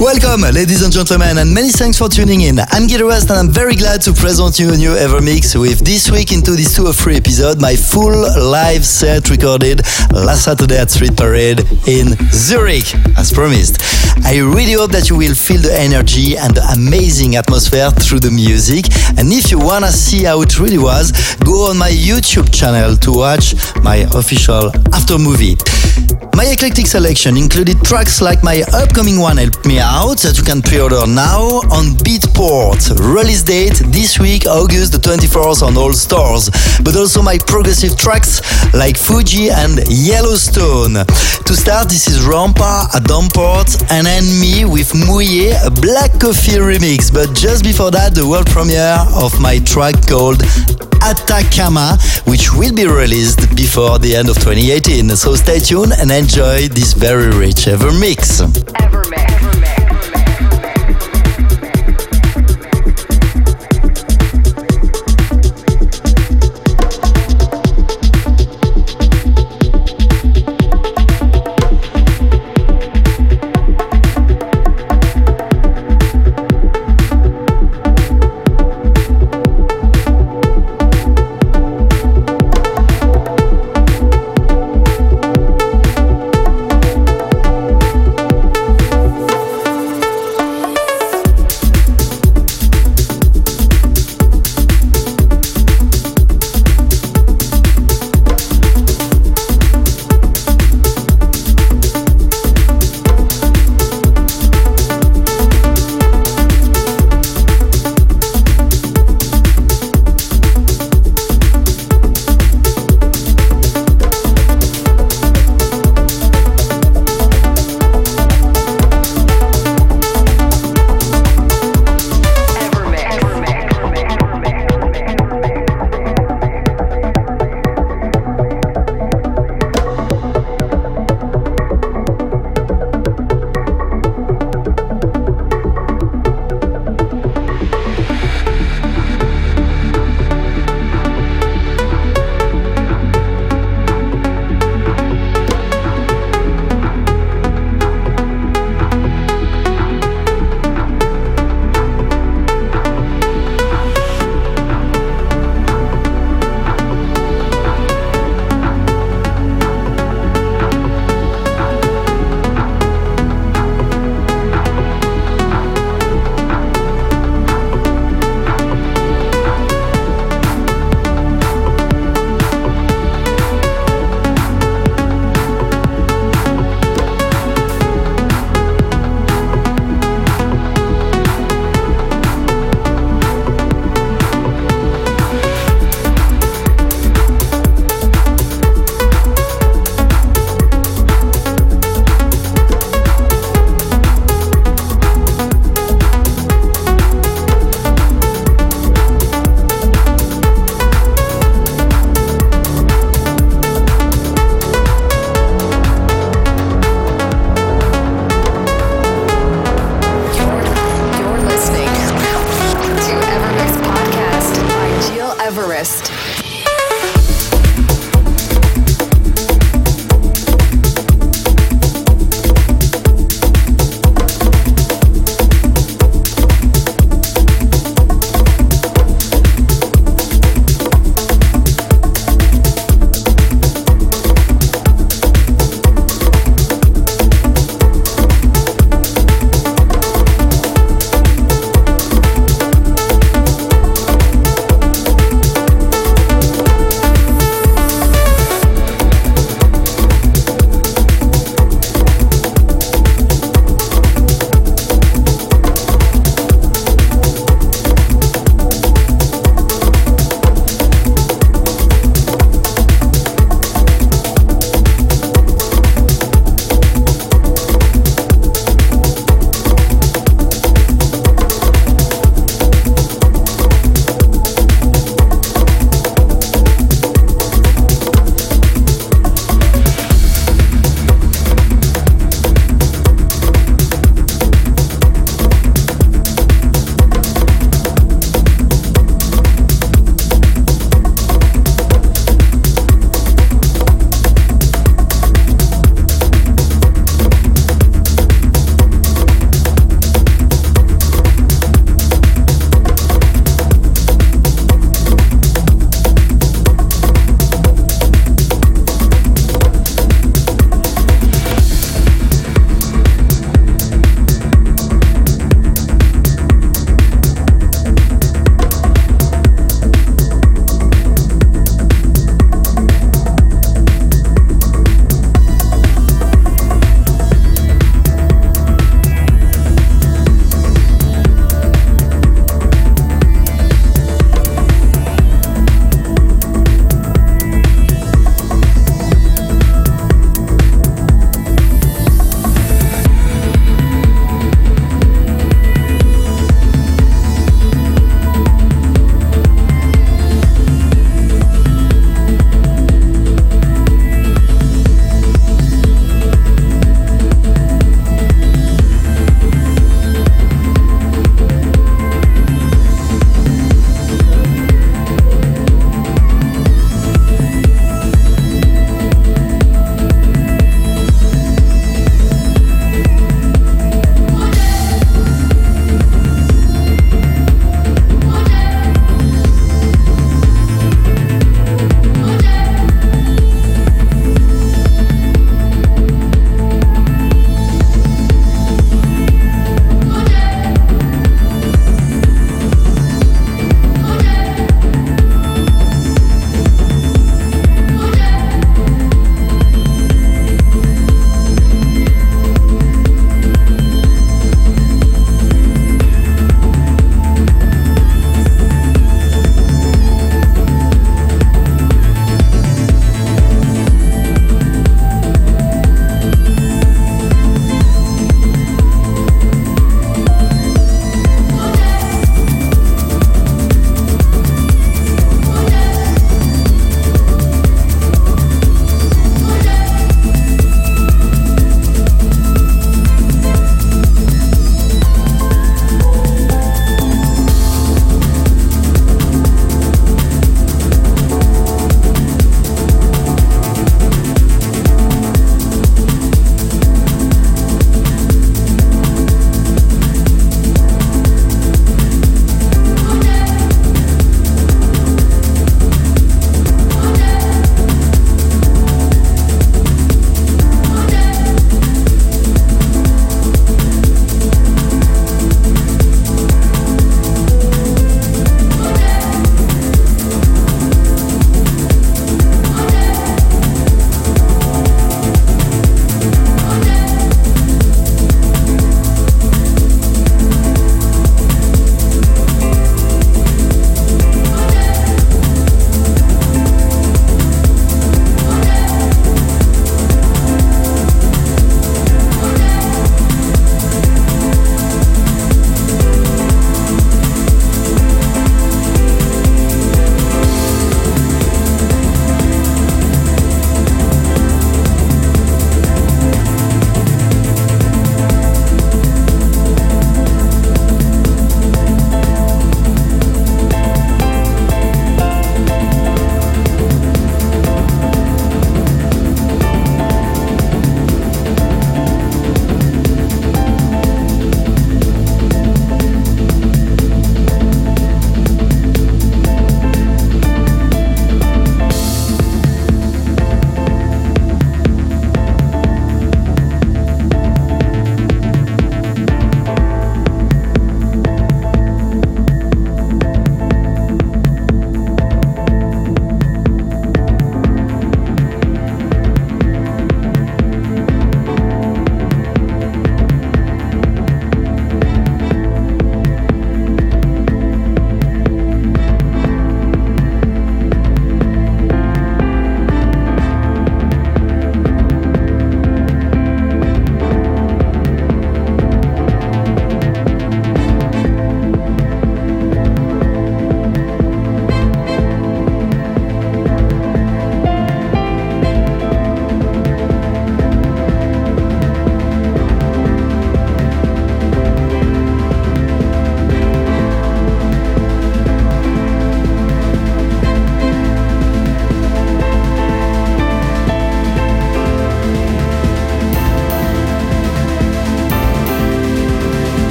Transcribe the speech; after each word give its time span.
Welcome, 0.00 0.40
ladies 0.40 0.82
and 0.82 0.90
gentlemen, 0.90 1.36
and 1.36 1.52
many 1.52 1.68
thanks 1.68 1.98
for 1.98 2.08
tuning 2.08 2.40
in. 2.40 2.58
I'm 2.58 2.86
Gil 2.86 3.00
Everest, 3.00 3.28
and 3.28 3.38
I'm 3.38 3.50
very 3.50 3.76
glad 3.76 4.00
to 4.08 4.14
present 4.14 4.58
you 4.58 4.72
a 4.72 4.76
new 4.76 4.92
Evermix 4.92 5.60
with 5.60 5.84
this 5.84 6.10
week 6.10 6.32
into 6.32 6.52
this 6.52 6.74
2 6.74 6.86
of 6.86 6.96
3 6.96 7.16
episode, 7.16 7.60
my 7.60 7.76
full 7.76 8.16
live 8.40 8.86
set 8.86 9.28
recorded 9.28 9.82
last 10.10 10.44
Saturday 10.44 10.78
at 10.78 10.90
Street 10.90 11.18
Parade 11.18 11.60
in 11.86 12.16
Zurich, 12.32 12.94
as 13.18 13.30
promised. 13.30 13.82
I 14.24 14.38
really 14.38 14.72
hope 14.72 14.92
that 14.92 15.10
you 15.10 15.18
will 15.18 15.34
feel 15.34 15.60
the 15.60 15.78
energy 15.78 16.34
and 16.34 16.54
the 16.54 16.64
amazing 16.72 17.36
atmosphere 17.36 17.90
through 17.90 18.20
the 18.20 18.30
music. 18.30 18.86
And 19.18 19.30
if 19.30 19.50
you 19.50 19.58
wanna 19.58 19.92
see 19.92 20.24
how 20.24 20.40
it 20.40 20.58
really 20.58 20.78
was, 20.78 21.12
go 21.44 21.68
on 21.68 21.76
my 21.76 21.90
YouTube 21.90 22.50
channel 22.54 22.96
to 22.96 23.12
watch 23.12 23.54
my 23.84 24.08
official 24.16 24.72
after 24.94 25.18
movie. 25.18 25.58
My 26.40 26.46
eclectic 26.46 26.86
selection 26.86 27.36
included 27.36 27.84
tracks 27.84 28.22
like 28.22 28.42
my 28.42 28.62
upcoming 28.72 29.20
one 29.20 29.36
Help 29.36 29.66
Me 29.66 29.78
Out 29.78 30.24
that 30.24 30.38
you 30.38 30.42
can 30.42 30.62
pre-order 30.62 31.06
now 31.06 31.60
on 31.68 31.92
Beatport. 32.00 32.80
Release 32.96 33.42
date 33.42 33.76
this 33.92 34.18
week, 34.18 34.46
August 34.46 34.92
the 34.92 34.98
24th 35.04 35.60
on 35.60 35.76
all 35.76 35.92
stores. 35.92 36.48
But 36.80 36.96
also 36.96 37.20
my 37.20 37.36
progressive 37.36 37.94
tracks 37.98 38.40
like 38.72 38.96
Fuji 38.96 39.50
and 39.50 39.84
Yellowstone. 39.92 41.04
To 41.44 41.52
start, 41.52 41.90
this 41.90 42.08
is 42.08 42.24
Rampa, 42.24 42.88
Adam 42.96 43.28
Port, 43.28 43.76
and 43.92 44.08
me 44.40 44.64
with 44.64 44.96
Mouillé, 44.96 45.52
a 45.60 45.70
Black 45.70 46.18
Coffee 46.18 46.56
remix. 46.56 47.12
But 47.12 47.36
just 47.36 47.64
before 47.64 47.90
that, 47.90 48.14
the 48.14 48.26
world 48.26 48.46
premiere 48.46 48.96
of 49.12 49.38
my 49.42 49.58
track 49.58 50.08
called 50.08 50.40
Atacama, 51.02 51.98
which 52.26 52.52
will 52.52 52.74
be 52.74 52.86
released 52.86 53.54
before 53.56 53.98
the 53.98 54.14
end 54.16 54.28
of 54.28 54.36
2018. 54.36 55.08
So 55.16 55.34
stay 55.34 55.58
tuned 55.58 55.92
and 55.92 56.10
enjoy 56.10 56.68
this 56.68 56.92
very 56.92 57.30
rich 57.30 57.68
ever 57.68 57.92
mix. 57.92 58.40
Evermix. 58.40 59.39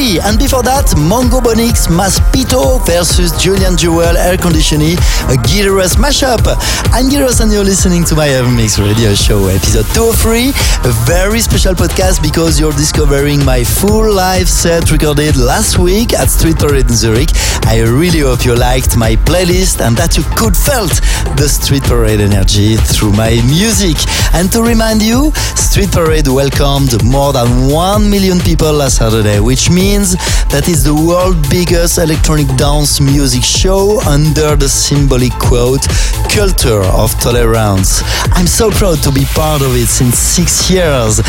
And 0.00 0.38
before 0.38 0.62
that, 0.62 0.86
Mongobonix, 0.96 1.92
Maspito 1.92 2.80
versus 2.86 3.32
Julian 3.36 3.76
Jeweil 3.76 4.16
Air 4.16 4.38
Conditioning, 4.38 4.96
a 5.28 5.36
Guitarist 5.44 6.00
mashup. 6.00 6.40
I'm 6.88 7.12
and 7.12 7.52
you're 7.52 7.64
listening 7.64 8.04
to 8.04 8.14
my 8.14 8.28
Evermix 8.28 8.80
radio 8.80 9.12
show, 9.12 9.48
episode 9.48 9.84
203. 9.92 10.56
A 10.88 10.92
very 11.04 11.40
special 11.40 11.74
podcast 11.74 12.22
because 12.22 12.58
you're 12.58 12.72
discovering 12.72 13.44
my 13.44 13.62
full 13.62 14.10
live 14.10 14.48
set 14.48 14.90
recorded 14.90 15.36
last 15.36 15.78
week 15.78 16.14
at 16.14 16.30
Street 16.30 16.56
Parade 16.56 16.88
in 16.88 16.96
Zurich. 16.96 17.28
I 17.66 17.80
really 17.84 18.20
hope 18.20 18.46
you 18.46 18.56
liked 18.56 18.96
my 18.96 19.16
playlist 19.28 19.84
and 19.84 19.98
that 19.98 20.16
you 20.16 20.24
could 20.34 20.56
felt 20.56 20.96
the 21.36 21.46
Street 21.46 21.84
Parade 21.84 22.20
energy 22.20 22.76
through 22.76 23.12
my 23.12 23.36
music. 23.44 24.00
And 24.32 24.50
to 24.52 24.62
remind 24.62 25.02
you, 25.02 25.30
Street 25.60 25.92
Parade 25.92 26.28
welcomed 26.28 27.04
more 27.04 27.34
than 27.34 27.68
1 27.68 28.08
million 28.08 28.40
people 28.40 28.72
last 28.72 28.96
Saturday, 28.96 29.40
which 29.40 29.68
means 29.68 29.89
that 29.98 30.68
it's 30.68 30.84
the 30.84 30.94
world's 30.94 31.48
biggest 31.50 31.98
electronic 31.98 32.46
dance 32.54 33.00
music 33.00 33.42
show 33.42 34.00
under 34.06 34.54
the 34.54 34.68
symbolic 34.68 35.32
quote, 35.32 35.82
culture 36.30 36.82
of 36.94 37.10
tolerance. 37.18 38.02
I'm 38.30 38.46
so 38.46 38.70
proud 38.70 39.02
to 39.02 39.10
be 39.10 39.24
part 39.34 39.62
of 39.62 39.74
it 39.74 39.88
since 39.88 40.16
six 40.16 40.70
years. 40.70 41.20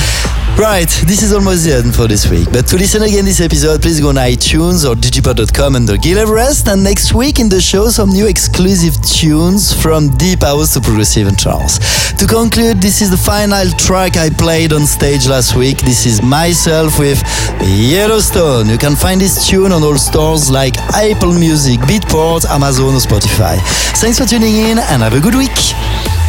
Right, 0.62 0.90
this 1.08 1.24
is 1.24 1.34
almost 1.34 1.66
the 1.66 1.74
end 1.74 1.96
for 1.96 2.08
this 2.08 2.30
week. 2.30 2.48
But 2.54 2.68
to 2.68 2.78
listen 2.78 3.02
again 3.02 3.26
this 3.26 3.42
episode, 3.42 3.82
please 3.82 4.00
go 4.00 4.10
on 4.10 4.16
iTunes 4.22 4.88
or 4.88 4.94
digipod.com 4.94 5.76
under 5.76 5.98
Gil 5.98 6.20
Everest. 6.20 6.68
And 6.68 6.84
next 6.84 7.16
week 7.16 7.40
in 7.40 7.50
the 7.50 7.60
show, 7.60 7.90
some 7.90 8.12
new 8.12 8.28
exclusive 8.28 8.94
tunes 9.02 9.74
from 9.74 10.10
Deep 10.18 10.44
House 10.44 10.76
to 10.76 10.80
Progressive 10.80 11.28
and 11.28 11.40
Trance. 11.40 11.80
To 12.14 12.28
conclude, 12.28 12.80
this 12.80 13.02
is 13.02 13.10
the 13.10 13.18
final 13.18 13.66
track 13.80 14.18
I 14.18 14.30
played 14.30 14.72
on 14.72 14.86
stage 14.86 15.28
last 15.28 15.56
week. 15.56 15.80
This 15.80 16.06
is 16.06 16.22
myself 16.22 17.00
with 17.00 17.18
Yellowstone. 17.66 18.70
You 18.70 18.78
can 18.78 18.96
find 18.96 19.20
this 19.20 19.50
tune 19.50 19.72
on 19.72 19.82
all 19.82 19.98
stores 19.98 20.52
like 20.52 20.78
Apple 20.94 21.34
Music, 21.34 21.80
Beatport, 21.90 22.46
Amazon, 22.46 22.94
or 22.94 23.02
Spotify. 23.02 23.58
Thanks 23.98 24.20
for 24.20 24.28
tuning 24.28 24.54
in 24.58 24.78
and 24.78 25.02
have 25.02 25.16
a 25.16 25.20
good 25.20 25.34
week. 25.34 26.21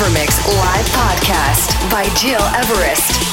Evermix 0.00 0.46
live 0.56 0.86
podcast 0.86 1.90
by 1.90 2.04
Gil 2.14 2.40
Everest. 2.56 3.29